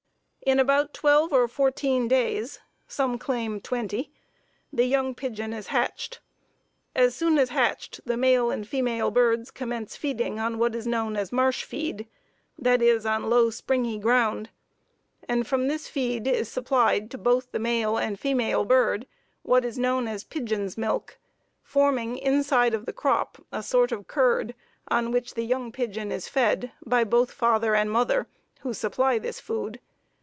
In 0.43 0.59
about 0.59 0.91
twelve 0.95 1.31
or 1.31 1.47
fourteen 1.47 2.07
days 2.07 2.59
some 2.87 3.19
claim 3.19 3.61
twenty 3.61 4.11
the 4.73 4.85
young 4.85 5.13
pigeon 5.13 5.53
is 5.53 5.67
hatched. 5.67 6.19
As 6.95 7.15
soon 7.15 7.37
as 7.37 7.49
hatched 7.49 8.01
the 8.05 8.17
male 8.17 8.49
and 8.49 8.67
female 8.67 9.11
birds 9.11 9.51
commence 9.51 9.95
feeding 9.95 10.39
on 10.39 10.57
what 10.57 10.73
is 10.73 10.87
known 10.87 11.15
as 11.15 11.31
marsh 11.31 11.63
feed, 11.63 12.07
that 12.57 12.81
is, 12.81 13.05
on 13.05 13.29
low, 13.29 13.51
springy 13.51 13.99
ground. 13.99 14.49
And 15.29 15.45
from 15.45 15.67
this 15.67 15.87
feed 15.87 16.25
is 16.27 16.49
supplied 16.51 17.11
to 17.11 17.19
both 17.19 17.51
the 17.51 17.59
male 17.59 17.97
and 17.97 18.19
female 18.19 18.65
bird 18.65 19.05
what 19.43 19.63
is 19.63 19.77
known 19.77 20.07
as 20.07 20.23
pigeon's 20.23 20.75
milk, 20.75 21.19
forming 21.61 22.17
inside 22.17 22.73
of 22.73 22.87
the 22.87 22.93
crop 22.93 23.37
a 23.51 23.61
sort 23.61 23.91
of 23.91 24.07
curd, 24.07 24.55
on 24.87 25.11
which 25.11 25.35
the 25.35 25.45
young 25.45 25.71
pigeon 25.71 26.11
is 26.11 26.27
fed 26.27 26.71
by 26.83 27.03
both 27.03 27.31
father 27.31 27.75
and 27.75 27.91
mother, 27.91 28.27
who 28.61 28.73
supply 28.73 29.19
this 29.19 29.39
food. 29.39 29.79